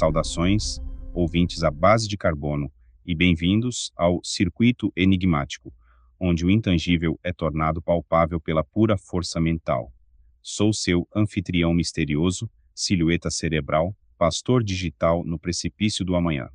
[0.00, 0.80] Saudações,
[1.12, 2.72] ouvintes à base de carbono,
[3.04, 5.74] e bem-vindos ao Circuito Enigmático,
[6.18, 9.92] onde o intangível é tornado palpável pela pura força mental.
[10.40, 16.48] Sou seu anfitrião misterioso, silhueta cerebral, pastor digital no precipício do amanhã.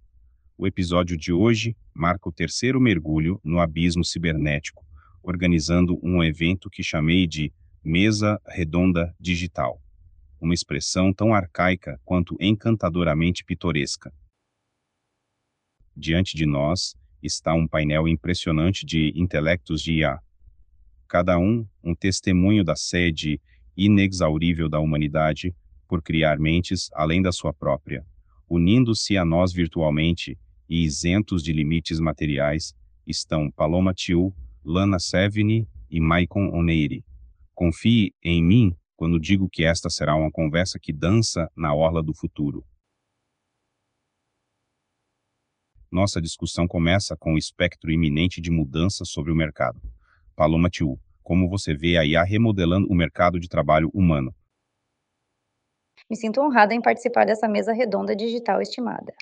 [0.58, 4.84] O episódio de hoje marca o terceiro mergulho no abismo cibernético,
[5.22, 9.80] organizando um evento que chamei de Mesa Redonda Digital,
[10.40, 14.14] uma expressão tão arcaica quanto encantadoramente pitoresca.
[15.96, 20.20] Diante de nós está um painel impressionante de intelectos de IA.
[21.08, 23.40] Cada um um testemunho da sede
[23.78, 25.56] inexaurível da humanidade
[25.88, 28.06] por criar mentes além da sua própria,
[28.50, 32.74] unindo-se a nós virtualmente e isentos de limites materiais,
[33.06, 34.34] estão Paloma Tiu,
[34.64, 37.06] Lana Sevigny e Maicon Oneiri.
[37.54, 42.14] Confie em mim quando digo que esta será uma conversa que dança na orla do
[42.14, 42.66] futuro.
[45.92, 49.82] Nossa discussão começa com o espectro iminente de mudança sobre o mercado.
[50.36, 54.34] Paloma Tiu, como você vê a IA remodelando o mercado de trabalho humano?
[56.10, 59.14] Me sinto honrada em participar dessa mesa redonda digital estimada.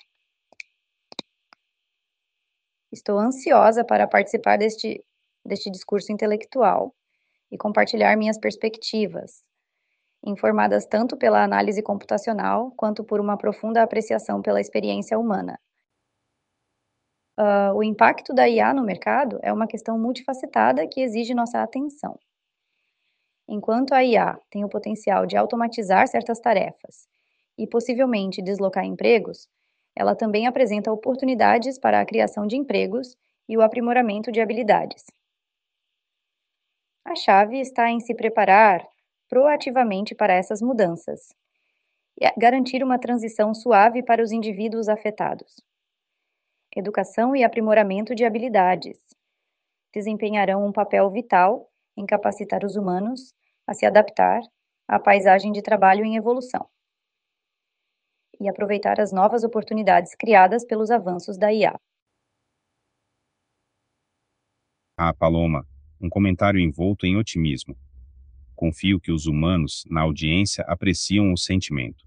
[2.92, 5.04] Estou ansiosa para participar deste,
[5.46, 6.94] deste discurso intelectual
[7.52, 9.43] e compartilhar minhas perspectivas,
[10.24, 15.60] informadas tanto pela análise computacional quanto por uma profunda apreciação pela experiência humana.
[17.38, 22.18] Uh, o impacto da IA no mercado é uma questão multifacetada que exige nossa atenção.
[23.48, 27.08] Enquanto a IA tem o potencial de automatizar certas tarefas
[27.58, 29.48] e possivelmente deslocar empregos,
[29.96, 33.16] ela também apresenta oportunidades para a criação de empregos
[33.50, 35.04] e o aprimoramento de habilidades.
[37.06, 38.88] A chave está em se preparar
[39.34, 41.34] proativamente para essas mudanças
[42.22, 45.56] e garantir uma transição suave para os indivíduos afetados.
[46.76, 49.00] Educação e aprimoramento de habilidades
[49.92, 51.68] desempenharão um papel vital
[51.98, 53.34] em capacitar os humanos
[53.66, 54.40] a se adaptar
[54.88, 56.70] à paisagem de trabalho em evolução
[58.40, 61.76] e aproveitar as novas oportunidades criadas pelos avanços da IA.
[64.96, 65.66] Ah, Paloma,
[66.00, 67.76] um comentário envolto em otimismo.
[68.64, 72.06] Confio que os humanos, na audiência, apreciam o sentimento.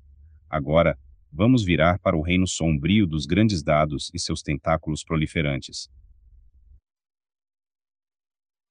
[0.49, 0.99] Agora,
[1.31, 5.91] vamos virar para o reino sombrio dos grandes dados e seus tentáculos proliferantes.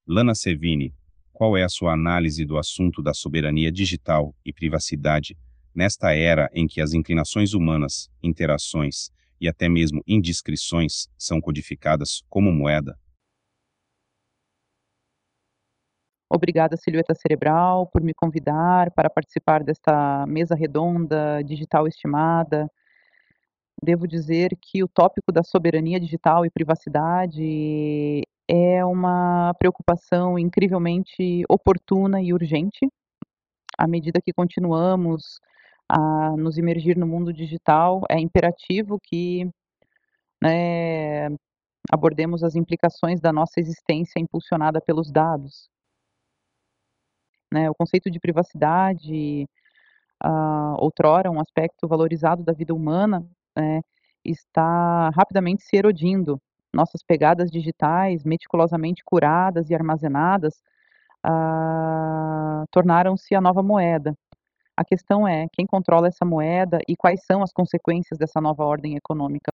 [0.07, 0.95] Lana Sevini,
[1.31, 5.37] qual é a sua análise do assunto da soberania digital e privacidade
[5.71, 12.51] nesta era em que as inclinações humanas, interações e até mesmo indiscrições são codificadas como
[12.51, 12.97] moeda?
[16.29, 22.69] Obrigada, Silhueta Cerebral, por me convidar para participar desta mesa redonda digital estimada.
[23.81, 32.21] Devo dizer que o tópico da soberania digital e privacidade é uma preocupação incrivelmente oportuna
[32.21, 32.87] e urgente,
[33.77, 35.39] à medida que continuamos
[35.89, 39.47] a nos imergir no mundo digital, é imperativo que
[40.41, 41.27] né,
[41.91, 45.69] abordemos as implicações da nossa existência impulsionada pelos dados.
[47.55, 49.47] Né, o conceito de privacidade,
[50.21, 53.25] uh, outrora um aspecto valorizado da vida humana,
[53.57, 53.79] né,
[54.25, 56.37] está rapidamente se erodindo.
[56.73, 60.61] Nossas pegadas digitais, meticulosamente curadas e armazenadas,
[61.25, 64.13] uh, tornaram-se a nova moeda.
[64.75, 68.97] A questão é quem controla essa moeda e quais são as consequências dessa nova ordem
[68.97, 69.49] econômica.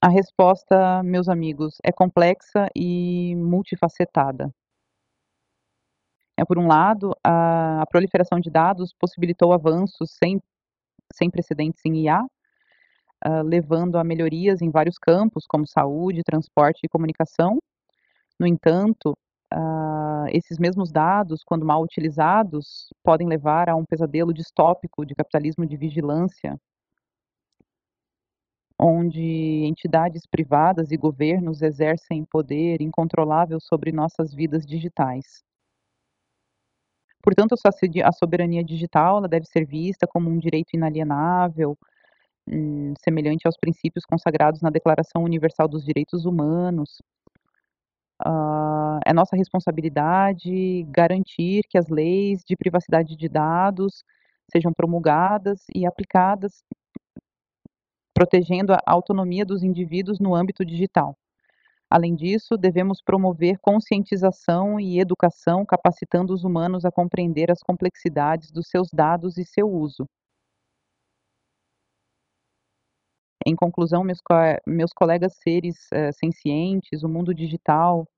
[0.00, 4.52] A resposta, meus amigos, é complexa e multifacetada.
[6.42, 10.40] É, por um lado, a, a proliferação de dados possibilitou avanços sem,
[11.14, 12.28] sem precedentes em IA, uh,
[13.24, 17.58] ah, levando a melhorias em vários campos, como saúde, transporte e comunicação.
[18.40, 19.12] No entanto,
[19.54, 25.64] uh, esses mesmos dados, quando mal utilizados, podem levar a um pesadelo distópico de capitalismo
[25.64, 26.58] de vigilância,
[28.80, 35.44] onde entidades privadas e governos exercem poder incontrolável sobre nossas vidas digitais.
[37.22, 37.54] Portanto,
[38.04, 41.78] a soberania digital deve ser vista como um direito inalienável,
[42.48, 46.98] hum, semelhante aos princípios consagrados na Declaração Universal dos Direitos Humanos,
[48.24, 54.04] Uh, é nossa responsabilidade garantir que as leis de privacidade de dados
[54.50, 56.62] sejam promulgadas e aplicadas,
[58.14, 61.16] protegendo a autonomia dos indivíduos no âmbito digital.
[61.94, 68.66] Além disso, devemos promover conscientização e educação, capacitando os humanos a compreender as complexidades dos
[68.68, 70.08] seus dados e seu uso.
[73.46, 74.32] Em conclusão, meus, co
[74.66, 78.08] meus colegas seres uh, sencientes, o mundo digital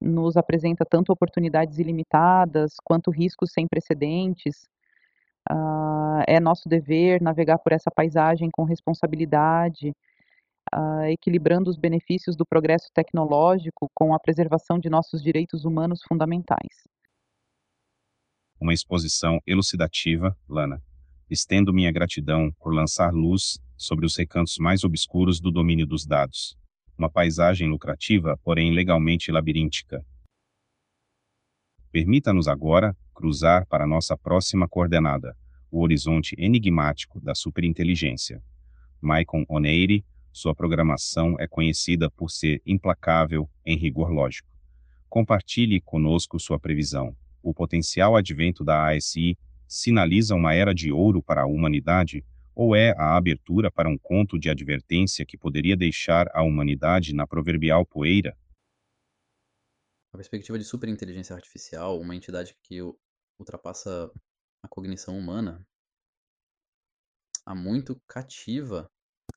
[0.00, 4.66] nos apresenta tanto oportunidades ilimitadas quanto riscos sem precedentes.
[5.50, 9.92] Uh, é nosso dever navegar por essa paisagem com responsabilidade,
[10.74, 16.88] uh, equilibrando os benefícios do progresso tecnológico com a preservação de nossos direitos humanos fundamentais.
[18.60, 20.82] Uma exposição elucidativa, Lana.
[21.28, 26.56] Estendo minha gratidão por lançar luz sobre os recantos mais obscuros do domínio dos dados.
[26.96, 30.04] Uma paisagem lucrativa, porém legalmente labiríntica.
[31.90, 35.36] Permita-nos agora cruzar para nossa próxima coordenada,
[35.70, 38.42] o horizonte enigmático da superinteligência.
[39.00, 44.48] Maicon Oneiri, sua programação é conhecida por ser implacável em rigor lógico.
[45.08, 47.14] Compartilhe conosco sua previsão.
[47.42, 49.36] O potencial advento da ASI
[49.68, 52.24] sinaliza uma era de ouro para a humanidade
[52.54, 57.26] ou é a abertura para um conto de advertência que poderia deixar a humanidade na
[57.26, 58.36] proverbial poeira?
[60.12, 62.80] A perspectiva de superinteligência artificial, uma entidade que
[63.38, 64.10] ultrapassa
[64.62, 65.66] a cognição humana,
[67.44, 68.90] há muito cativa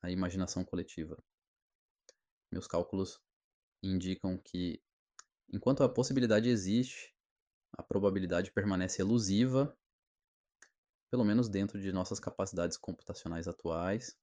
[0.06, 1.18] a imaginação coletiva.
[2.52, 3.20] Meus cálculos
[3.84, 4.82] indicam que,
[5.52, 7.14] enquanto a possibilidade existe,
[7.74, 9.76] a probabilidade permanece elusiva,
[11.12, 14.16] pelo menos dentro de nossas capacidades computacionais atuais.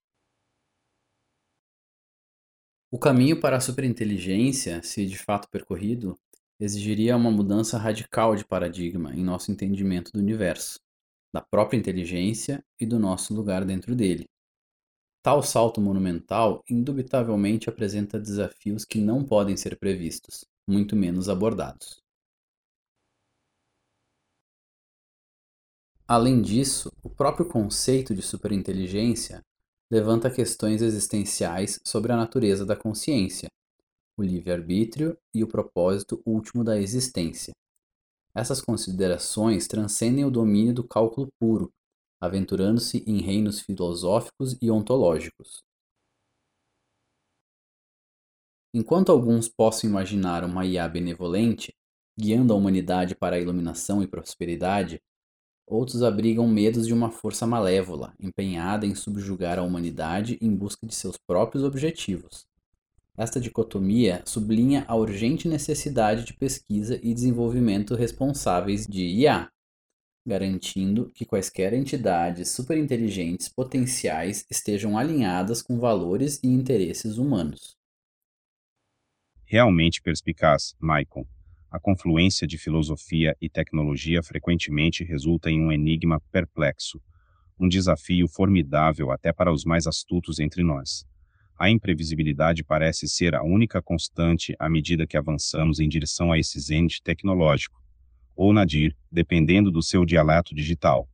[2.90, 6.18] O caminho para a superinteligência, se de fato percorrido,
[6.60, 10.78] exigiria uma mudança radical de paradigma em nosso entendimento do universo,
[11.34, 14.31] da própria inteligência e do nosso lugar dentro dele.
[15.22, 22.02] Tal salto monumental indubitavelmente apresenta desafios que não podem ser previstos, muito menos abordados.
[26.08, 29.40] Além disso, o próprio conceito de superinteligência
[29.88, 33.48] levanta questões existenciais sobre a natureza da consciência,
[34.18, 37.52] o livre-arbítrio e o propósito último da existência.
[38.34, 41.72] Essas considerações transcendem o domínio do cálculo puro
[42.22, 45.64] aventurando-se em reinos filosóficos e ontológicos.
[48.72, 51.74] Enquanto alguns possam imaginar uma IA benevolente,
[52.16, 55.00] guiando a humanidade para a iluminação e prosperidade,
[55.66, 60.94] outros abrigam medos de uma força malévola, empenhada em subjugar a humanidade em busca de
[60.94, 62.46] seus próprios objetivos.
[63.16, 69.50] Esta dicotomia sublinha a urgente necessidade de pesquisa e desenvolvimento responsáveis de IA,
[70.24, 77.76] garantindo que quaisquer entidades superinteligentes potenciais estejam alinhadas com valores e interesses humanos.
[79.44, 81.26] Realmente perspicaz, Maicon.
[81.70, 87.00] A confluência de filosofia e tecnologia frequentemente resulta em um enigma perplexo,
[87.58, 91.04] um desafio formidável até para os mais astutos entre nós.
[91.58, 96.58] A imprevisibilidade parece ser a única constante à medida que avançamos em direção a esse
[96.60, 97.81] zenith tecnológico
[98.34, 101.08] ou nadir, dependendo do seu dialeto digital.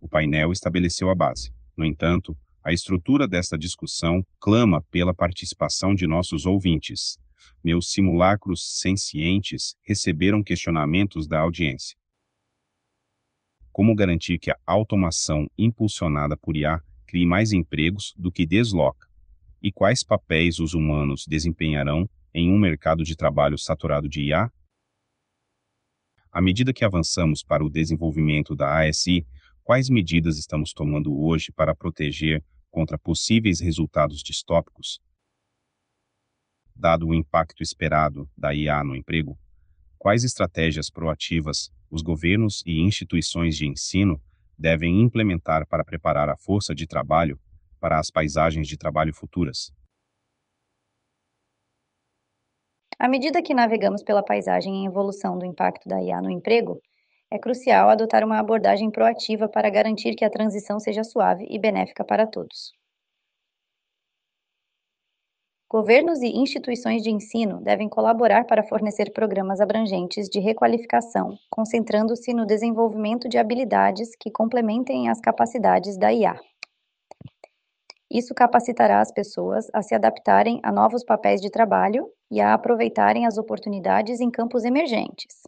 [0.00, 1.52] O painel estabeleceu a base.
[1.76, 7.18] No entanto, a estrutura desta discussão clama pela participação de nossos ouvintes.
[7.62, 11.96] Meus simulacros sencientes receberam questionamentos da audiência.
[13.72, 19.06] Como garantir que a automação impulsionada por IA crie mais empregos do que desloca?
[19.62, 24.50] E quais papéis os humanos desempenharão em um mercado de trabalho saturado de IA?
[26.36, 29.26] À medida que avançamos para o desenvolvimento da ASI,
[29.64, 35.00] quais medidas estamos tomando hoje para proteger contra possíveis resultados distópicos?
[36.74, 39.38] Dado o impacto esperado da IA no emprego,
[39.96, 44.20] quais estratégias proativas os governos e instituições de ensino
[44.58, 47.40] devem implementar para preparar a força de trabalho
[47.80, 49.72] para as paisagens de trabalho futuras?
[52.98, 56.78] À medida que navegamos pela paisagem em evolução do impacto da IA no emprego,
[57.30, 62.04] é crucial adotar uma abordagem proativa para garantir que a transição seja suave e benéfica
[62.04, 62.74] para todos.
[65.70, 72.44] Governos e instituições de ensino devem colaborar para fornecer programas abrangentes de requalificação, concentrando-se no
[72.44, 76.36] desenvolvimento de habilidades que complementem as capacidades da IA.
[78.10, 83.26] Isso capacitará as pessoas a se adaptarem a novos papéis de trabalho e a aproveitarem
[83.26, 85.42] as oportunidades em campos emergentes.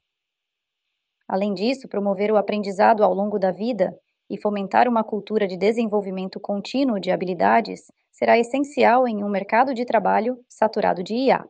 [1.28, 3.94] Além disso, promover o aprendizado ao longo da vida
[4.30, 9.84] e fomentar uma cultura de desenvolvimento contínuo de habilidades será essencial em um mercado de
[9.84, 11.44] trabalho saturado de IA.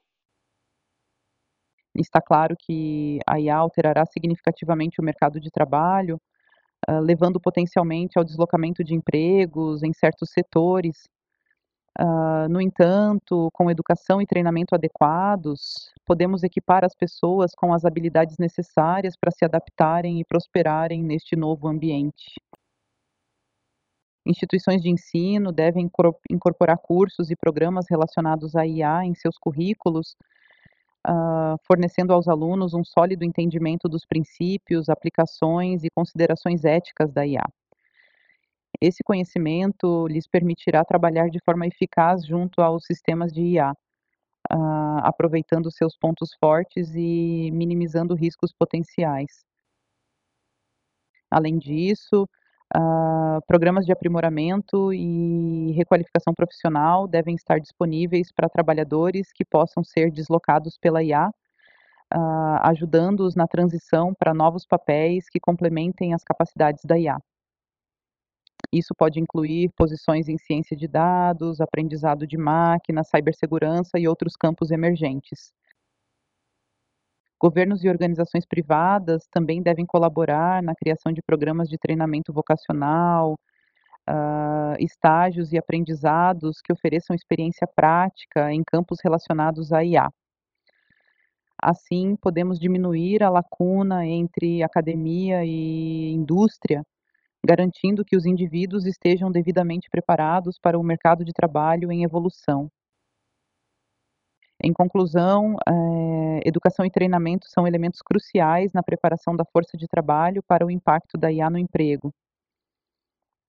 [1.95, 6.21] Está claro que a IA alterará significativamente o mercado de trabalho,
[7.03, 11.09] levando potencialmente ao deslocamento de empregos em certos setores,
[12.01, 18.37] Uh, no entanto, com educação e treinamento adequados, podemos equipar as pessoas com as habilidades
[18.39, 22.41] necessárias para se adaptarem e prosperarem neste novo ambiente.
[24.25, 25.91] Instituições de ensino devem
[26.31, 30.15] incorporar cursos e programas relacionados à IA em seus currículos,
[31.09, 37.45] uh, fornecendo aos alunos um sólido entendimento dos princípios, aplicações e considerações éticas da IA.
[38.81, 43.75] Esse conhecimento lhes permitirá trabalhar de forma eficaz junto aos sistemas de IA, uh,
[44.51, 49.45] ah, aproveitando seus pontos fortes e minimizando riscos potenciais.
[51.31, 52.29] Além disso,
[52.77, 60.11] uh, programas de aprimoramento e requalificação profissional devem estar disponíveis para trabalhadores que possam ser
[60.11, 61.33] deslocados pela IA, uh,
[62.11, 67.19] ah, ajudando-os na transição para novos papéis que complementem as capacidades da IA.
[68.73, 74.71] Isso pode incluir posições em ciência de dados, aprendizado de máquina, cibersegurança e outros campos
[74.71, 75.53] emergentes.
[77.41, 83.35] Governos e organizações privadas também devem colaborar na criação de programas de treinamento vocacional,
[84.09, 90.09] uh, estágios e aprendizados que ofereçam experiência prática em campos relacionados à IA.
[91.63, 96.83] Assim, podemos diminuir a lacuna entre academia e indústria
[97.45, 102.71] garantindo que os indivíduos estejam devidamente preparados para o mercado de trabalho em evolução.
[104.69, 110.43] Em conclusão, eh, educação e treinamento são elementos cruciais na preparação da força de trabalho
[110.47, 112.13] para o impacto da IA no emprego.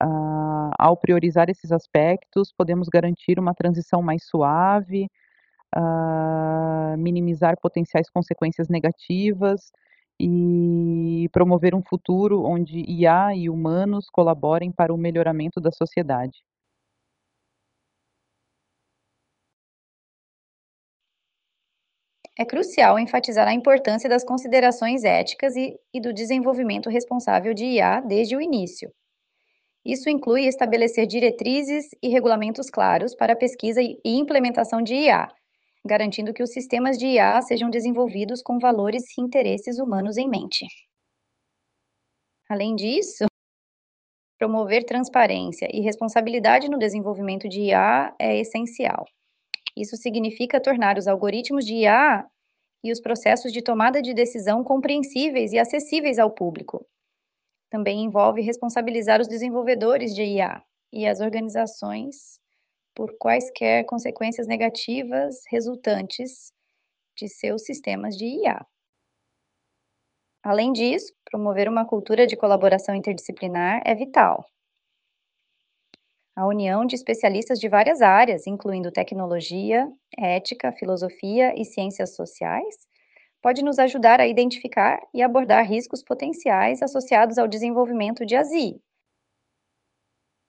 [0.01, 5.09] Ah, ao priorizar esses aspectos, podemos garantir uma transição mais suave,
[5.75, 9.71] ah, minimizar potenciais consequências negativas
[10.19, 16.39] e promover um futuro onde IA e humanos colaborem para o melhoramento da sociedade.
[22.37, 27.99] É crucial enfatizar a importância das considerações éticas e, e, do desenvolvimento responsável de IA
[28.01, 28.91] desde o início.
[29.85, 35.27] Isso inclui estabelecer diretrizes e regulamentos claros para a pesquisa e implementação de IA,
[35.85, 40.65] garantindo que os sistemas de IA sejam desenvolvidos com valores e interesses humanos em mente.
[42.49, 43.25] Além disso,
[44.39, 49.05] promover transparência e responsabilidade no desenvolvimento de IA é essencial.
[49.75, 52.25] Isso significa tornar os algoritmos de IA
[52.83, 56.85] e os processos de tomada de decisão compreensíveis e acessíveis ao público.
[57.69, 60.61] Também envolve responsabilizar os desenvolvedores de IA
[60.93, 62.39] e as organizações
[62.95, 66.51] por quaisquer consequências negativas resultantes
[67.17, 68.65] de seus sistemas de IA.
[70.43, 74.45] Além disso, promover uma cultura de colaboração interdisciplinar é vital.
[76.39, 79.85] A união de especialistas de várias áreas, incluindo tecnologia,
[80.17, 82.77] ética, filosofia e ciências sociais,
[83.41, 88.81] pode nos ajudar a identificar e abordar riscos potenciais associados ao desenvolvimento de ASI.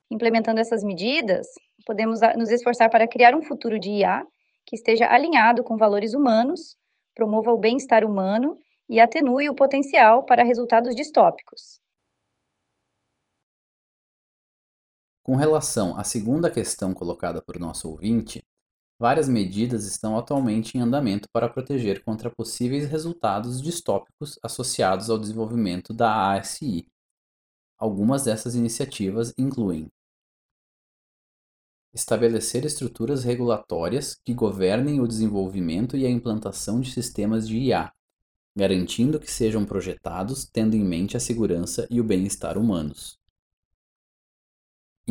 [0.08, 1.48] Implementando essas medidas,
[1.84, 4.24] podemos nos esforçar para criar um futuro de IA
[4.64, 6.76] que esteja alinhado com valores humanos,
[7.16, 8.56] promova o bem-estar humano
[8.88, 11.79] e atenue o potencial para resultados distópicos.
[15.30, 18.42] Com relação à segunda questão colocada por nosso ouvinte,
[18.98, 25.94] várias medidas estão atualmente em andamento para proteger contra possíveis resultados distópicos associados ao desenvolvimento
[25.94, 26.84] da ASI.
[27.78, 29.86] Algumas dessas iniciativas incluem
[31.94, 37.92] Estabelecer estruturas regulatórias que governem o desenvolvimento e a implantação de sistemas de IA,
[38.56, 43.19] garantindo que sejam projetados tendo em mente a segurança e o bem-estar humanos.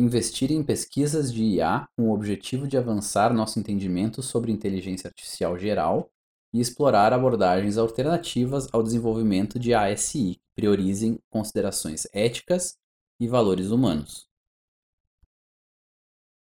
[0.00, 5.58] Investir em pesquisas de IA com o objetivo de avançar nosso entendimento sobre inteligência artificial
[5.58, 6.10] geral
[6.54, 12.78] e explorar abordagens alternativas ao desenvolvimento de ASI que priorizem considerações éticas
[13.20, 14.26] e valores humanos.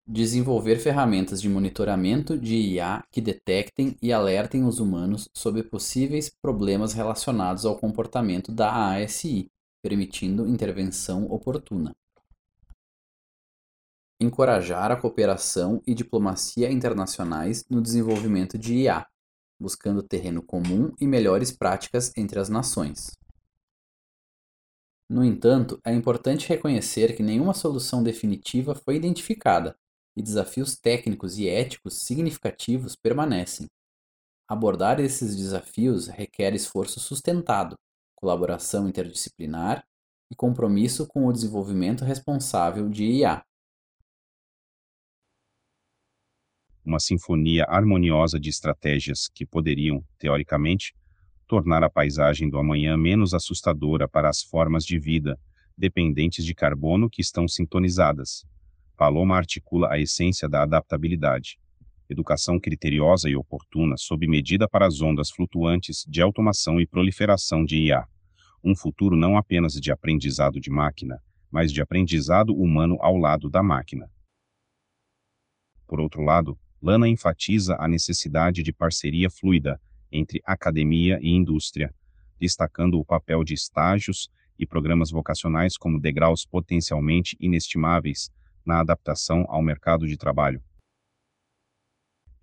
[0.07, 6.93] Desenvolver ferramentas de monitoramento de IA que detectem e alertem os humanos sobre possíveis problemas
[6.93, 9.51] relacionados ao comportamento da ASI,
[9.83, 11.93] permitindo intervenção oportuna.
[14.23, 19.07] Encorajar a cooperação e diplomacia internacionais no desenvolvimento de IA,
[19.59, 23.17] buscando terreno comum e melhores práticas entre as nações.
[25.09, 29.75] No entanto, é importante reconhecer que nenhuma solução definitiva foi identificada
[30.15, 33.65] e desafios técnicos e éticos significativos permanecem.
[34.47, 37.73] Abordar esses desafios requer esforço sustentado,
[38.15, 39.83] colaboração interdisciplinar
[40.31, 43.43] e compromisso com o desenvolvimento responsável de IA.
[46.85, 50.93] Uma sinfonia harmoniosa de estratégias que poderiam, teoricamente,
[51.47, 55.39] tornar a paisagem do amanhã menos assustadora para as formas de vida
[55.77, 58.45] dependentes de carbono que estão sintonizadas.
[58.95, 61.57] Paloma articula a essência da adaptabilidade.
[62.07, 67.77] Educação criteriosa e oportuna sob medida para as ondas flutuantes de automação e proliferação de
[67.77, 68.05] IA.
[68.63, 71.19] Um futuro não apenas de aprendizado de máquina,
[71.49, 74.07] mas de aprendizado humano ao lado da máquina.
[75.87, 79.79] Por outro lado, Lana enfatiza a necessidade de parceria fluida
[80.11, 81.93] entre academia e indústria,
[82.39, 88.31] destacando o papel de estágios e programas vocacionais como degraus potencialmente inestimáveis
[88.65, 90.61] na adaptação ao mercado de trabalho.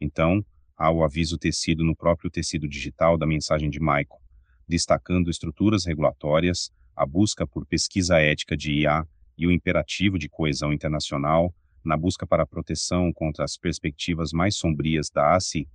[0.00, 0.44] Então,
[0.76, 4.20] há o aviso tecido no próprio tecido digital da mensagem de Michael,
[4.68, 9.04] destacando estruturas regulatórias, a busca por pesquisa ética de IA
[9.36, 11.52] e o imperativo de coesão internacional
[11.84, 15.68] na busca para proteção contra as perspectivas mais sombrias da ACI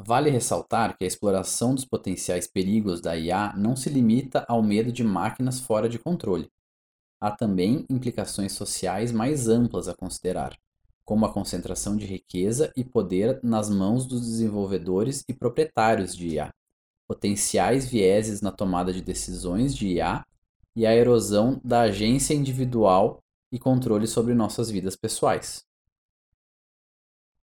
[0.00, 4.92] Vale ressaltar que a exploração dos potenciais perigos da IA não se limita ao medo
[4.92, 6.48] de máquinas fora de controle.
[7.20, 10.56] Há também implicações sociais mais amplas a considerar,
[11.04, 16.54] como a concentração de riqueza e poder nas mãos dos desenvolvedores e proprietários de IA,
[17.08, 20.24] potenciais vieses na tomada de decisões de IA
[20.76, 23.18] e a erosão da agência individual
[23.50, 25.64] e controle sobre nossas vidas pessoais.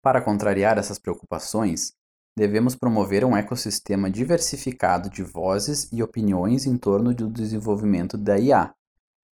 [0.02, 1.94] Para contrariar essas preocupações,
[2.36, 8.74] devemos promover um ecossistema diversificado de vozes e opiniões em torno do desenvolvimento da IA,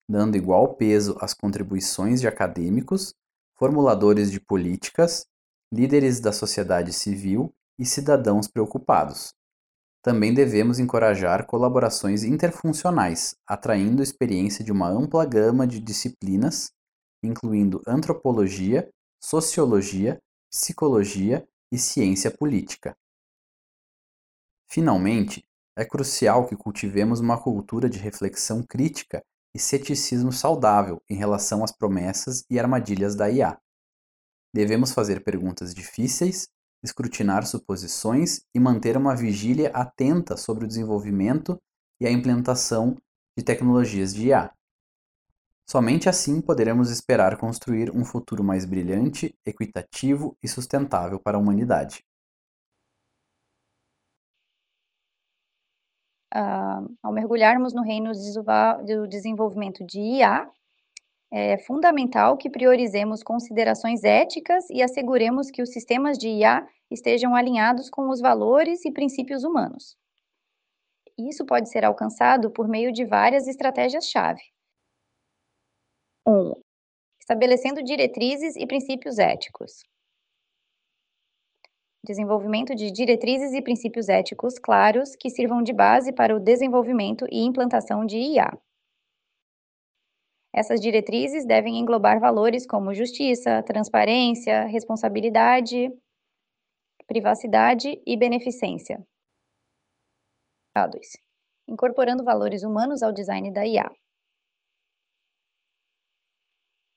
[0.10, 3.14] dando igual peso às contribuições de acadêmicos,
[3.56, 5.28] formuladores de políticas,
[5.72, 9.34] líderes da sociedade civil e cidadãos preocupados.
[10.06, 16.72] Também devemos encorajar colaborações interfuncionais, atraindo experiência de uma ampla gama de disciplinas,
[17.24, 18.88] incluindo antropologia,
[19.20, 22.96] sociologia, psicologia e ciência política.
[24.70, 25.44] Finalmente,
[25.76, 29.24] é crucial que cultivemos uma cultura de reflexão crítica
[29.56, 33.60] e ceticismo saudável em relação às promessas e armadilhas da IA.
[34.54, 36.48] Devemos fazer perguntas difíceis,
[36.86, 41.60] escrutinar suposições e manter uma vigília atenta sobre o desenvolvimento
[42.00, 42.96] e a implementação
[43.38, 44.52] de tecnologias de IA.
[45.68, 52.04] Somente assim poderemos esperar construir um futuro mais brilhante, equitativo e sustentável para a humanidade.
[56.34, 58.12] Uh, ao mergulharmos no reino
[58.86, 60.48] do desenvolvimento de IA,
[61.32, 67.90] é fundamental que priorizemos considerações éticas e asseguremos que os sistemas de IA estejam alinhados
[67.90, 69.98] com os valores e princípios humanos.
[71.18, 74.42] Isso pode ser alcançado por meio de várias estratégias-chave.
[76.28, 76.54] 1.
[77.20, 79.84] Estabelecendo diretrizes e princípios éticos.
[82.04, 87.44] Desenvolvimento de diretrizes e princípios éticos claros que sirvam de base para o desenvolvimento e
[87.44, 88.52] implantação de IA.
[90.54, 95.92] Essas diretrizes devem englobar valores como justiça, transparência, responsabilidade,
[97.08, 99.06] privacidade e beneficência.
[100.76, 101.18] A2.
[101.68, 103.90] Incorporando valores humanos ao design da IA.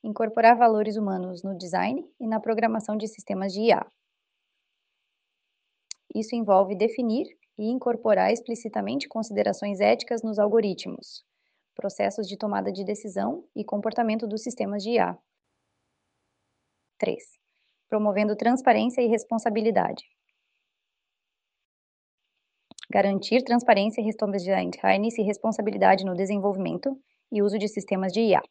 [0.03, 3.87] incorporar valores humanos no design e na programação de sistemas de IA.
[6.15, 7.27] Isso envolve definir
[7.59, 11.25] e incorporar explicitamente considerações éticas nos algoritmos,
[11.75, 15.19] processos de tomada de decisão e comportamento dos sistemas de IA.
[16.99, 17.38] 3.
[17.89, 20.05] Promovendo transparência e responsabilidade.
[22.91, 26.99] Garantir transparência e responsabilidade no desenvolvimento
[27.33, 28.43] e uso de sistemas de IA.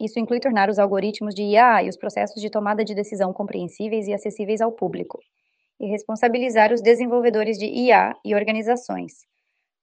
[0.00, 4.08] Isso inclui tornar os algoritmos de IA e os processos de tomada de decisão compreensíveis
[4.08, 5.20] e acessíveis ao público,
[5.78, 9.26] e responsabilizar os desenvolvedores de IA e organizações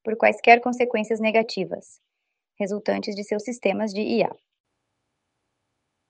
[0.03, 2.01] por quaisquer consequências negativas
[2.60, 4.36] resultantes de seus sistemas de IA.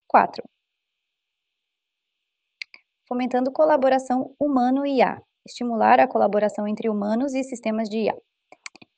[0.07, 0.43] 4.
[3.09, 8.15] Fomentando colaboração humano-IA, estimular a colaboração entre humanos e sistemas de IA,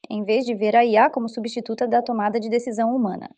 [0.10, 3.34] em vez de ver a IA como substituta da tomada de decisão humana.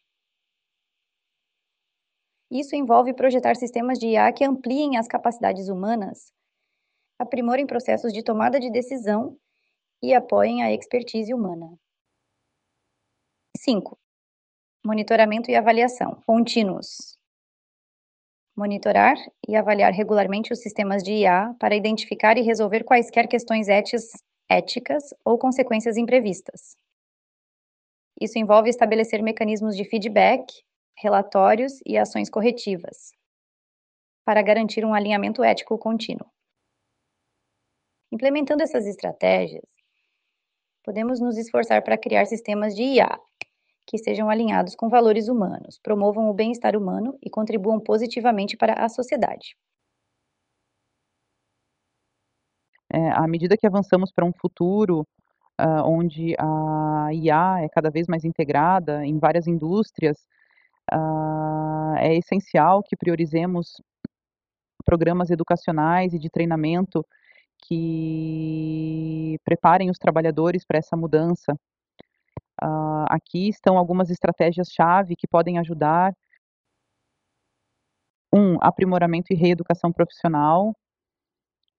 [2.49, 6.33] Isso envolve projetar sistemas de IA que ampliem as capacidades humanas,
[7.19, 9.37] aprimorem processos de tomada de decisão
[10.01, 11.71] e apoiem a expertise humana.
[13.57, 13.95] 5.
[14.83, 17.17] Monitoramento e avaliação contínuos.
[18.55, 19.15] Monitorar
[19.47, 23.67] e avaliar regularmente os sistemas de IA para identificar e resolver quaisquer questões
[24.49, 26.75] éticas ou consequências imprevistas.
[28.19, 30.45] Isso envolve estabelecer mecanismos de feedback
[30.97, 33.11] relatórios e ações corretivas.
[34.25, 36.29] para garantir um alinhamento ético contínuo.
[38.11, 39.63] Implementando essas estratégias,
[40.83, 43.19] podemos nos esforçar para criar sistemas de IA
[43.85, 48.89] que sejam alinhados com valores humanos, promovam o bem-estar humano e contribuam positivamente para a
[48.89, 49.55] sociedade.
[52.91, 55.05] É, à medida que avançamos para um futuro
[55.59, 60.17] uh, onde a IA é cada vez mais integrada em várias indústrias,
[60.91, 63.81] uh, é essencial que priorizemos
[64.85, 67.05] programas educacionais e de treinamento
[67.65, 71.57] que preparem os trabalhadores para essa mudança.
[72.63, 76.13] Uh, aqui estão algumas estratégias-chave que podem ajudar.
[78.33, 80.73] Um, aprimoramento e reeducação profissional,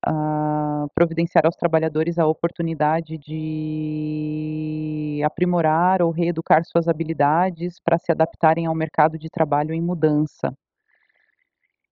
[0.07, 8.67] uh, providenciar aos trabalhadores a oportunidade de aprimorar ou reeducar suas habilidades para se adaptarem
[8.67, 10.55] ao mercado de trabalho em mudança.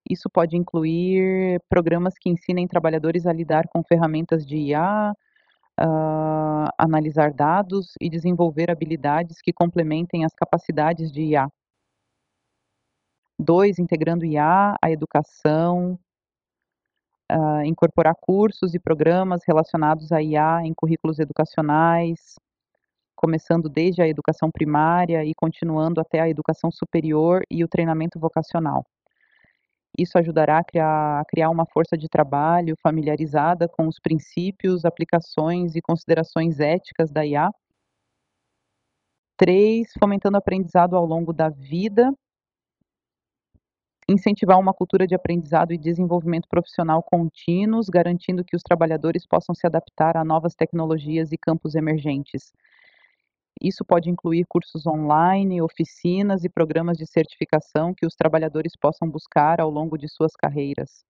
[0.08, 5.14] Isso pode incluir programas que ensinem trabalhadores a lidar com ferramentas de IA,
[5.80, 11.48] uh, analisar dados e desenvolver habilidades que complementem as capacidades de IA.
[13.38, 15.98] Dois, integrando IA, a educação,
[17.30, 22.36] uh, incorporar cursos e programas relacionados a IA em currículos educacionais,
[23.16, 28.84] começando desde a educação primária e continuando até a educação superior e o treinamento vocacional.
[29.98, 35.74] Isso ajudará a criar, a criar uma força de trabalho familiarizada com os princípios, aplicações
[35.76, 37.50] e considerações éticas da IA.
[39.36, 42.12] Três, fomentando aprendizado ao longo da vida.
[44.08, 49.66] Incentivar uma cultura de aprendizado e desenvolvimento profissional contínuos, garantindo que os trabalhadores possam se
[49.66, 52.52] adaptar a novas tecnologias e campos emergentes.
[53.60, 59.60] Isso pode incluir cursos online, oficinas e programas de certificação que os trabalhadores possam buscar
[59.60, 61.04] ao longo de suas carreiras.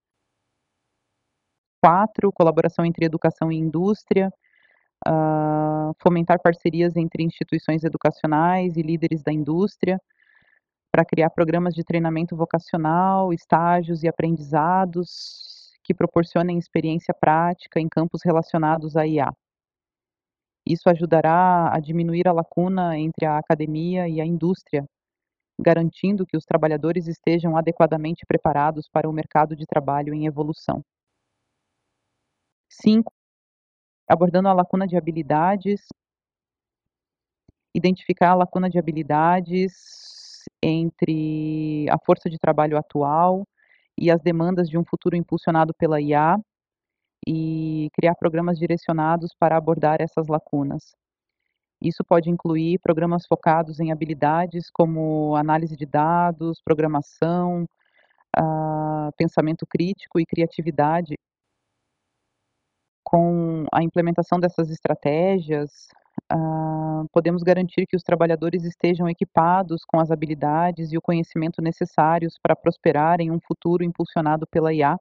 [1.83, 2.31] 4.
[2.31, 4.31] Colaboração entre educação e indústria.
[5.05, 9.99] Uh, fomentar parcerias entre instituições educacionais e líderes da indústria
[10.93, 18.21] para criar programas de treinamento vocacional, estágios e aprendizados que proporcionem experiência prática em campos
[18.23, 19.33] relacionados à IA.
[20.65, 24.85] Isso ajudará a diminuir a lacuna entre a academia e a indústria,
[25.59, 30.83] garantindo que os trabalhadores estejam adequadamente preparados para o mercado de trabalho em evolução.
[32.69, 33.11] 5.
[34.09, 35.81] Abordando a lacuna de habilidades,
[37.75, 39.73] identificar a lacuna de habilidades
[40.61, 43.45] entre a força de trabalho atual
[43.97, 46.37] e as demandas de um futuro impulsionado pela IA
[47.27, 50.93] e criar programas direcionados para abordar essas lacunas.
[51.81, 57.65] Isso pode incluir programas focados em habilidades como análise de dados, programação,
[58.39, 61.15] uh, pensamento crítico e criatividade.
[63.03, 65.89] Com a implementação dessas estratégias,
[66.31, 72.35] uh, podemos garantir que os trabalhadores estejam equipados com as habilidades e o conhecimento necessários
[72.41, 74.97] para prosperar em um futuro impulsionado pela IA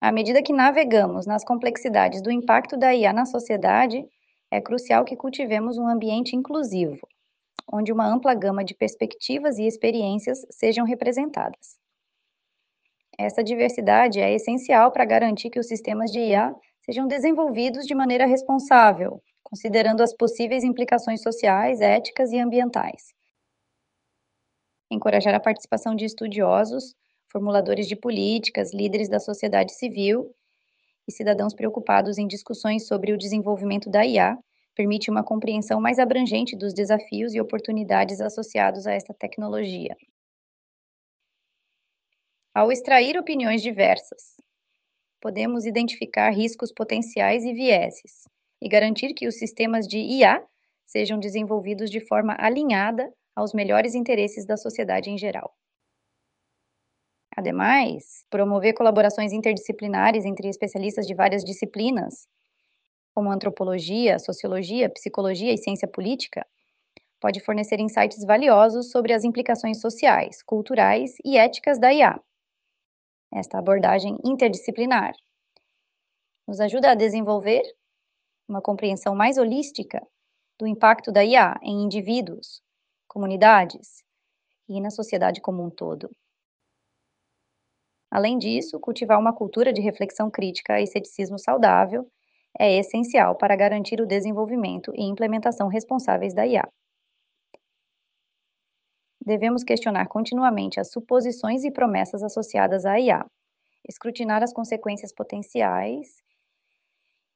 [0.00, 4.06] à medida que navegamos nas complexidades do impacto da IA na sociedade,
[4.50, 7.06] é crucial que cultivemos um ambiente inclusivo,
[7.72, 11.76] onde uma ampla gama de perspectivas e experiências sejam representadas.
[13.18, 16.54] Essa diversidade é essencial para garantir que os sistemas de IA
[16.84, 23.14] sejam desenvolvidos de maneira responsável, considerando as possíveis implicações sociais, éticas e ambientais.
[24.90, 26.94] Encorajar a participação de estudiosos
[27.30, 30.34] formuladores de políticas, líderes da sociedade civil
[31.08, 34.38] e cidadãos preocupados em discussões sobre o desenvolvimento da IA,
[34.74, 39.96] permite uma compreensão mais abrangente dos desafios e oportunidades associados a esta tecnologia.
[42.52, 44.34] Ao extrair opiniões diversas,
[45.20, 48.24] podemos identificar riscos potenciais e vieses
[48.62, 50.42] e garantir que os sistemas de IA
[50.86, 55.54] sejam desenvolvidos de forma alinhada aos melhores interesses da sociedade em geral.
[57.36, 62.26] Ademais, promover colaborações interdisciplinares entre especialistas de várias disciplinas,
[63.14, 66.46] como antropologia, sociologia, psicologia e ciência política,
[67.20, 72.18] pode fornecer insights valiosos sobre as implicações sociais, culturais e éticas da IA.
[73.32, 75.12] Esta abordagem interdisciplinar
[76.48, 77.62] nos ajuda a desenvolver
[78.48, 80.00] uma compreensão mais holística
[80.58, 82.62] do impacto da IA em indivíduos,
[83.08, 84.02] comunidades
[84.68, 86.08] e na sociedade como um todo.
[88.10, 92.06] Além disso, cultivar uma cultura de reflexão crítica e ceticismo saudável
[92.58, 96.68] é essencial para garantir o desenvolvimento e implementação responsáveis da IA.
[99.26, 103.26] devemos questionar continuamente as suposições e promessas associadas à IA,
[103.88, 106.22] escrutinar as consequências potenciais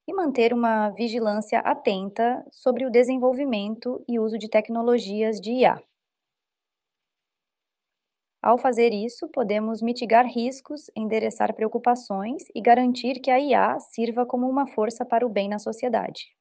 [0.06, 5.82] e manter uma vigilância atenta sobre o desenvolvimento e uso de tecnologias de IA.
[8.42, 14.48] Ao fazer isso, podemos mitigar riscos, endereçar preocupações e garantir que a IA sirva como
[14.48, 16.34] uma força para o bem na sociedade.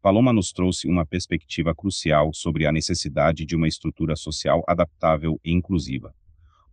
[0.00, 5.50] Paloma nos trouxe uma perspectiva crucial sobre a necessidade de uma estrutura social adaptável e
[5.50, 6.14] inclusiva.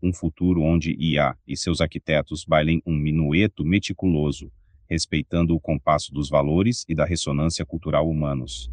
[0.03, 4.51] Um futuro onde IA e seus arquitetos bailem um minueto meticuloso,
[4.87, 8.69] respeitando o compasso dos valores e da ressonância cultural humanos.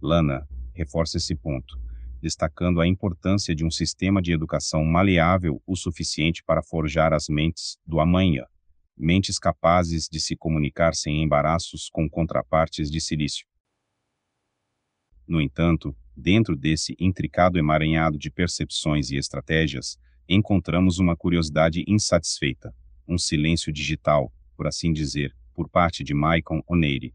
[0.00, 0.46] Lana,
[0.78, 1.76] reforça esse ponto,
[2.22, 7.76] destacando a importância de um sistema de educação maleável o suficiente para forjar as mentes
[7.84, 8.44] do amanhã,
[8.96, 13.44] mentes capazes de se comunicar sem embaraços com contrapartes de silício.
[15.26, 22.72] No entanto, dentro desse intricado emaranhado de percepções e estratégias, encontramos uma curiosidade insatisfeita,
[23.06, 27.12] um silêncio digital, por assim dizer, por parte de Maicon Oneiri.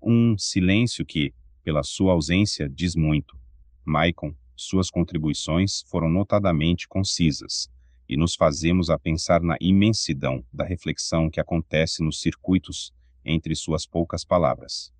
[0.00, 1.34] Um silêncio que,
[1.66, 3.36] pela sua ausência, diz muito.
[3.84, 7.68] Maicon, suas contribuições foram notadamente concisas,
[8.08, 13.84] e nos fazemos a pensar na imensidão da reflexão que acontece nos circuitos entre suas
[13.84, 14.94] poucas palavras.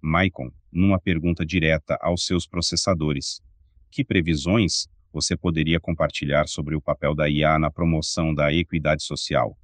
[0.00, 3.42] Maicon, numa pergunta direta aos seus processadores,
[3.90, 9.58] que previsões você poderia compartilhar sobre o papel da IA na promoção da equidade social?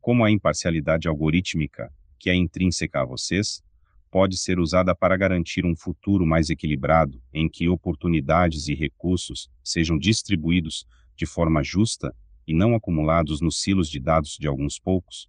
[0.00, 3.62] Como a imparcialidade algorítmica, que é intrínseca a vocês,
[4.10, 9.98] pode ser usada para garantir um futuro mais equilibrado, em que oportunidades e recursos sejam
[9.98, 12.14] distribuídos de forma justa
[12.46, 15.28] e não acumulados nos silos de dados de alguns poucos?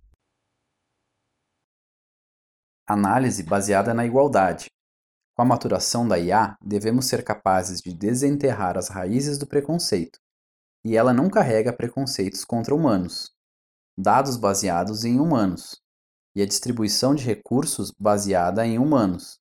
[2.88, 4.68] Análise baseada na igualdade.
[5.36, 10.20] Com a maturação da IA, devemos ser capazes de desenterrar as raízes do preconceito,
[10.84, 13.32] e ela não carrega preconceitos contra humanos.
[13.98, 15.82] Dados baseados em humanos,
[16.36, 19.40] e a distribuição de recursos baseada em humanos,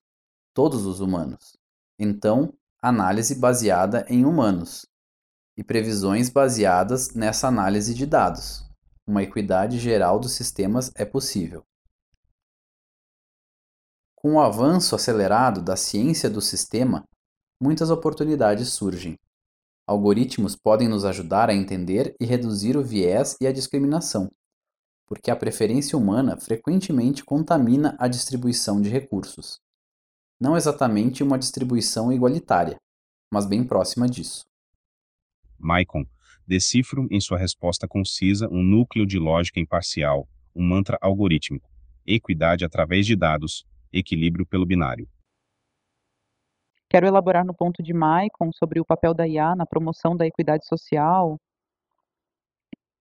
[0.53, 1.57] todos os humanos.
[1.97, 4.85] Então, análise baseada em humanos
[5.57, 8.63] e previsões baseadas nessa análise de dados.
[9.05, 11.63] Uma equidade geral dos sistemas é possível.
[14.15, 17.03] Com o avanço acelerado da ciência do sistema,
[17.61, 19.17] muitas oportunidades surgem.
[19.87, 24.29] Algoritmos podem nos ajudar a entender e reduzir o viés e a discriminação,
[25.09, 29.59] porque a preferência humana frequentemente contamina a distribuição de recursos.
[30.39, 32.77] Não exatamente uma distribuição igualitária,
[33.33, 34.45] mas bem próxima disso.
[35.57, 36.05] Maicon,
[36.45, 41.69] decifro em sua resposta concisa um núcleo de lógica imparcial, um mantra algorítmico,
[42.05, 45.09] equidade através de dados, equilíbrio pelo binário.
[46.87, 50.67] Quero elaborar no ponto de Maicon sobre o papel da IA na promoção da equidade
[50.67, 51.39] social,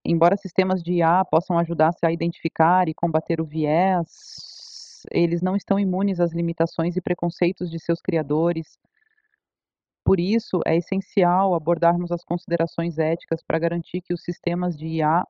[0.09, 5.79] embora sistemas de IA possam ajudar-se a identificar e combater o viés, eles não estão
[5.79, 8.79] imunes às limitações e preconceitos de seus criadores.
[10.05, 15.23] Por isso, é essencial abordarmos as considerações éticas para garantir que os sistemas de IA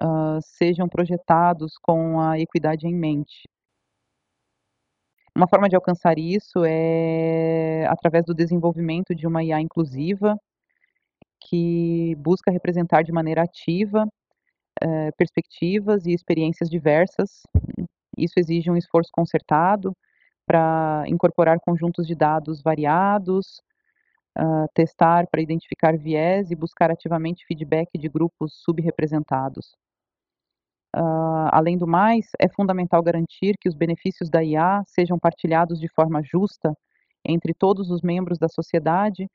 [0.00, 3.48] uh, sejam projetados com a equidade em mente.
[5.34, 10.36] Uma forma de alcançar isso é através do desenvolvimento de uma IA inclusiva,
[11.40, 14.06] que busca representar de maneira ativa
[14.82, 17.42] eh, perspectivas e experiências diversas.
[18.16, 19.92] Isso exige um esforço concertado
[20.46, 23.60] para incorporar conjuntos de dados variados,
[24.38, 29.76] uh, testar para identificar viés e buscar ativamente feedback de grupos subrepresentados.
[30.96, 35.88] Uh, além do mais, é fundamental garantir que os benefícios da IA sejam partilhados de
[35.88, 36.72] forma justa
[37.24, 39.28] entre todos os membros da sociedade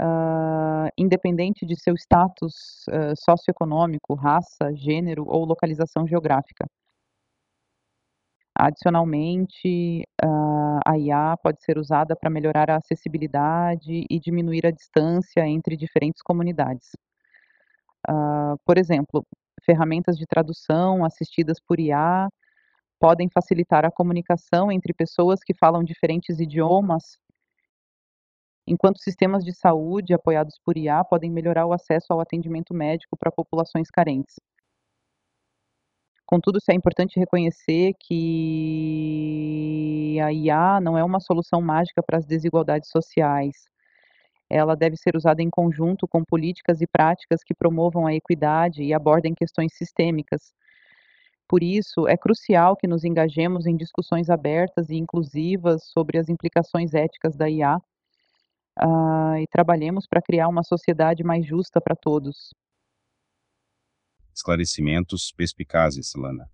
[0.00, 6.66] uh, independente de seu status uh, socioeconômico, raça, gênero ou localização geográfica.
[8.54, 15.46] Adicionalmente, uh, a IA pode ser usada para melhorar a acessibilidade e diminuir a distância
[15.46, 16.90] entre diferentes comunidades.
[18.66, 19.24] Por exemplo,
[19.64, 22.28] ferramentas de tradução assistidas por IA
[23.00, 27.18] podem facilitar a comunicação entre pessoas que falam diferentes idiomas
[28.66, 33.32] enquanto sistemas de saúde apoiados por IA podem melhorar o acesso ao atendimento médico para
[33.32, 34.36] populações carentes.
[36.26, 38.18] Contudo, é importante reconhecer que
[40.22, 43.66] a IA não é uma solução mágica para as desigualdades sociais.
[44.50, 48.94] Ela deve ser usada em conjunto com políticas e práticas que promovam a equidade e
[48.94, 50.52] abordem questões sistêmicas.
[51.48, 56.94] por isso, é crucial que nos engajemos em discussões abertas e inclusivas sobre as implicações
[56.94, 57.78] éticas da IA,
[58.78, 62.50] ah, e trabalhemos para criar uma sociedade mais justa para todos.
[64.34, 66.48] Esclarecimentos perspicazes, Lana.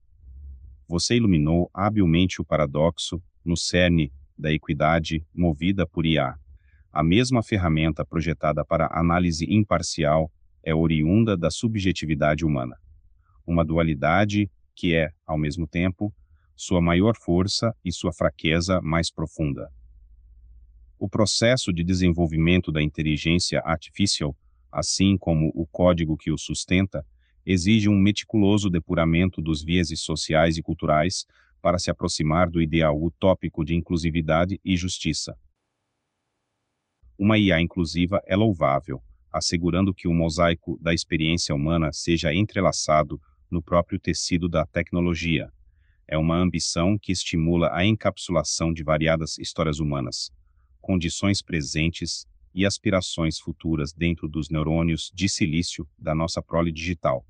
[0.88, 6.35] Você iluminou habilmente o paradoxo no cerne da equidade movida por IA.
[6.92, 10.31] A mesma ferramenta projetada para análise imparcial
[10.64, 12.76] é oriunda da subjetividade humana.
[13.46, 16.12] Uma dualidade que é, ao mesmo tempo,
[16.57, 19.68] sua maior força e sua fraqueza mais profunda.
[20.98, 24.37] O processo de desenvolvimento da inteligência artificial,
[24.70, 27.06] assim como o código que o sustenta,
[27.46, 31.24] exige um meticuloso depuramento dos vieses sociais e culturais
[31.62, 35.37] para se aproximar do ideal utópico de inclusividade e justiça.
[37.16, 39.00] Uma IA inclusiva é louvável,
[39.32, 45.48] assegurando que o mosaico da experiência humana seja entrelaçado no próprio tecido da tecnologia.
[46.08, 50.32] É uma ambição que estimula a encapsulação de variadas histórias humanas,
[50.80, 57.24] condições presentes e aspirações futuras dentro dos neurônios de silício da nossa prole digital.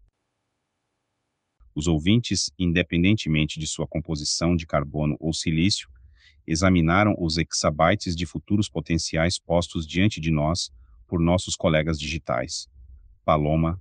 [1.75, 5.89] Os ouvintes, independentemente de sua composição de carbono ou silício,
[6.47, 10.71] examinaram os exabytes de futuros potenciais postos diante de nós
[11.07, 12.67] por nossos colegas digitais.
[13.25, 13.79] Paloma,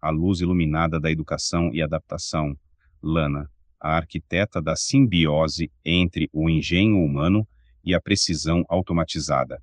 [0.00, 2.54] a luz iluminada da educação e adaptação,
[3.02, 7.48] Lana, a arquiteta da simbiose entre o engenho humano
[7.84, 9.62] e a precisão automatizada.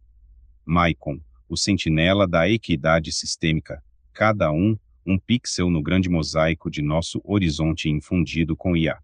[0.66, 3.82] Maicon, o sentinela da equidade sistêmica,
[4.14, 9.00] cada um um pixel no grande mosaico de nosso horizonte infundido com IA.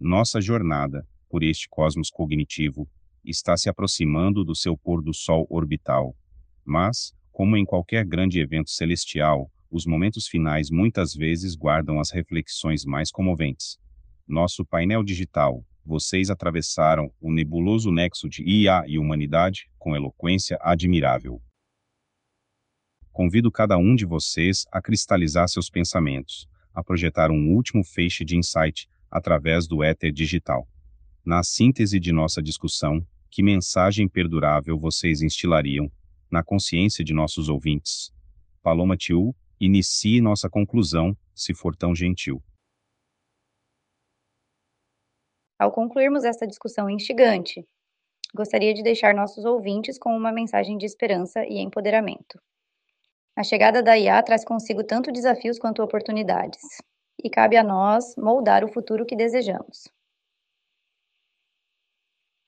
[0.00, 2.88] Nossa jornada, por este cosmos cognitivo,
[3.22, 6.16] está se aproximando do seu pôr do sol orbital.
[6.64, 12.84] Mas, como em qualquer grande evento celestial, os momentos finais muitas vezes guardam as reflexões
[12.84, 13.78] mais comoventes.
[14.26, 21.42] Nosso painel digital, vocês atravessaram o nebuloso nexo de IA e humanidade com eloquência admirável.
[23.12, 28.36] Convido cada um de vocês a cristalizar seus pensamentos, a projetar um último feixe de
[28.36, 30.66] insight através do éter digital.
[31.24, 35.90] Na síntese de nossa discussão, que mensagem perdurável vocês instilariam
[36.30, 38.12] na consciência de nossos ouvintes?
[38.62, 42.42] Paloma Tiu, inicie nossa conclusão, se for tão gentil.
[45.58, 47.64] Ao concluirmos esta discussão instigante,
[48.34, 52.40] gostaria de deixar nossos ouvintes com uma mensagem de esperança e empoderamento.
[53.36, 56.60] A chegada da IA traz consigo tanto desafios quanto oportunidades,
[57.22, 59.88] e cabe a nós moldar o futuro que desejamos.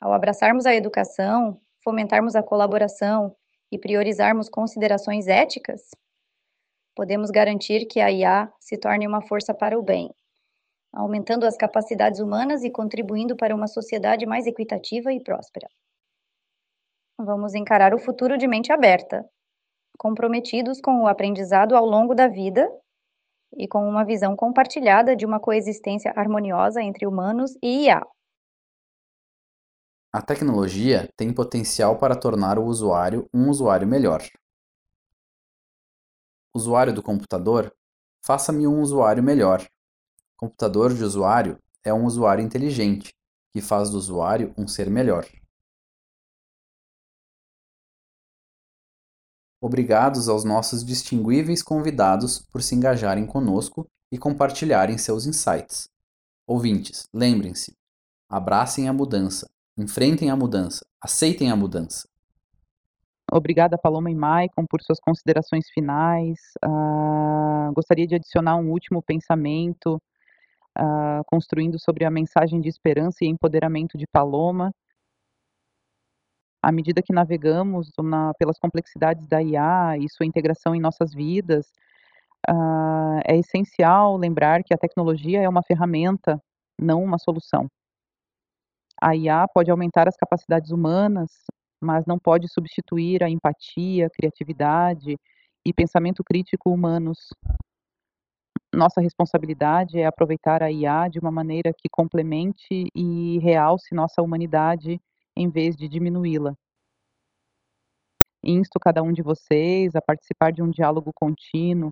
[0.00, 3.34] Ao abraçarmos a educação, fomentarmos a colaboração
[3.70, 5.90] e priorizarmos considerações éticas,
[6.94, 10.12] podemos garantir que a IA se torne uma força para o bem
[10.96, 15.68] aumentando as capacidades humanas e contribuindo para uma sociedade mais equitativa e próspera.
[17.18, 19.24] Vamos encarar o futuro de mente aberta,
[19.98, 22.66] comprometidos com o aprendizado ao longo da vida
[23.56, 28.02] e com uma visão compartilhada de uma coexistência harmoniosa entre humanos e IA.
[30.12, 34.22] A tecnologia tem potencial para tornar o usuário um usuário melhor.
[36.54, 37.70] Usuário do computador,
[38.24, 39.66] faça-me um usuário melhor.
[40.36, 43.14] Computador de usuário é um usuário inteligente,
[43.50, 45.26] que faz do usuário um ser melhor.
[49.58, 55.88] Obrigados aos nossos distinguíveis convidados por se engajarem conosco e compartilharem seus insights.
[56.46, 57.74] Ouvintes, lembrem-se:
[58.28, 62.06] abracem a mudança, enfrentem a mudança, aceitem a mudança.
[63.32, 66.38] Obrigada, Paloma e Maicon, por suas considerações finais.
[66.62, 70.00] Uh, gostaria de adicionar um último pensamento
[70.76, 74.72] uh, construindo sobre a mensagem de esperança e empoderamento de Paloma.
[76.62, 81.66] À medida que navegamos na, pelas complexidades da IA e sua integração em nossas vidas,
[82.48, 86.40] uh, é essencial lembrar que a tecnologia é uma ferramenta,
[86.80, 87.68] não uma solução.
[89.00, 91.30] A IA pode aumentar as capacidades humanas,
[91.80, 95.16] mas não pode substituir a empatia, criatividade
[95.64, 97.18] e pensamento crítico humanos
[98.74, 105.00] nossa responsabilidade é aproveitar a IA de uma maneira que complemente e realce nossa humanidade
[105.36, 106.54] em vez de diminuí-la.
[108.42, 111.90] Insto cada um de vocês a participar de um diálogo contínuo,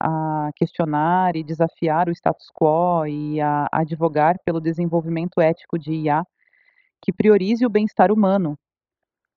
[0.00, 6.24] a questionar e desafiar o status quo e a advogar pelo desenvolvimento ético de IA
[7.02, 8.58] que priorize o bem-estar humano,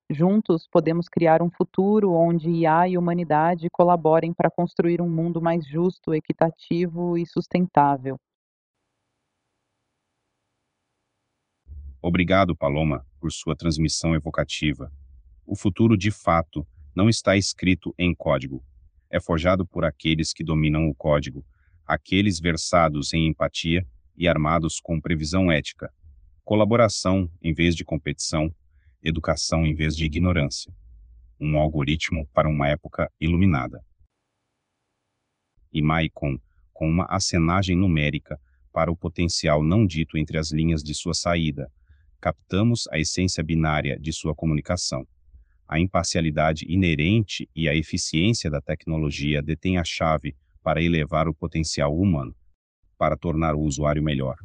[0.10, 5.68] Juntos, podemos criar um futuro onde IA e humanidade colaborem para construir um mundo mais
[5.68, 8.16] justo, equitativo e sustentável.
[12.00, 14.92] Obrigado, Paloma, por sua transmissão evocativa.
[15.44, 16.64] O futuro, de fato,
[16.96, 18.64] não está escrito em código.
[19.10, 21.44] É forjado por aqueles que dominam o código,
[21.84, 23.84] aqueles versados em empatia
[24.16, 25.92] e armados com previsão ética.
[26.44, 28.54] Colaboração em vez de competição,
[29.06, 30.74] educação em vez de ignorância.
[31.40, 33.86] Um algoritmo para uma época iluminada.
[35.72, 36.40] E Maicon,
[36.74, 38.40] com uma acenagem numérica
[38.74, 41.72] para o potencial não dito entre as linhas de sua saída,
[42.20, 45.08] captamos a essência binária de sua comunicação.
[45.68, 51.96] A imparcialidade inerente e a eficiência da tecnologia detêm a chave para elevar o potencial
[51.96, 52.36] humano,
[52.98, 54.36] para tornar o usuário melhor.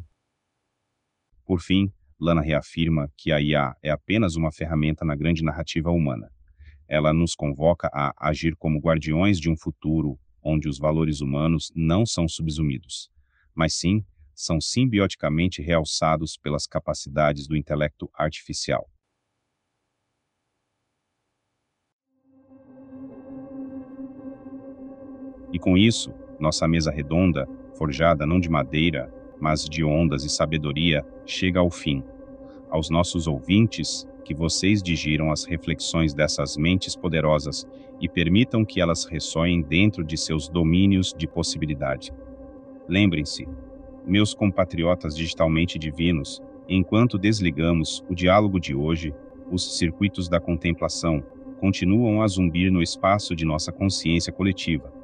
[1.44, 6.30] Por fim, Lana reafirma que a IA é apenas uma ferramenta na grande narrativa humana.
[6.88, 12.04] Ela nos convoca a agir como guardiões de um futuro onde os valores humanos não
[12.04, 13.10] são subsumidos,
[13.54, 14.04] mas sim
[14.34, 18.88] são simbioticamente realçados pelas capacidades do intelecto artificial.
[25.52, 29.10] E com isso, nossa mesa redonda, forjada não de madeira,
[29.40, 32.04] mas de ondas e sabedoria, chega ao fim.
[32.68, 37.66] Aos nossos ouvintes, que vocês digiram as reflexões dessas mentes poderosas
[38.00, 42.12] e permitam que elas ressoem dentro de seus domínios de possibilidade.
[42.86, 43.48] Lembrem-se,
[44.06, 49.12] meus compatriotas digitalmente divinos, enquanto desligamos o diálogo de hoje,
[49.50, 51.24] os circuitos da contemplação
[51.58, 54.99] continuam a zumbir no espaço de nossa consciência coletiva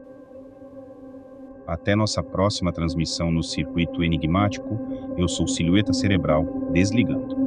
[1.67, 4.79] até nossa próxima transmissão no Circuito Enigmático,
[5.17, 7.47] eu sou Silhueta Cerebral, desligando.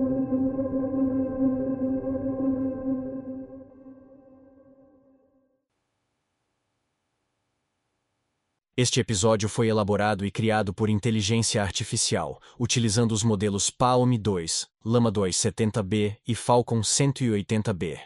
[8.76, 15.12] Este episódio foi elaborado e criado por inteligência artificial, utilizando os modelos Palm 2, Lama
[15.12, 18.00] 270B e Falcon 180B.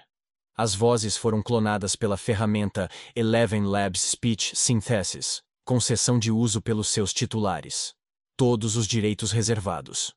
[0.58, 7.14] As vozes foram clonadas pela ferramenta Eleven Labs Speech Synthesis, concessão de uso pelos seus
[7.14, 7.94] titulares.
[8.36, 10.14] Todos os direitos reservados.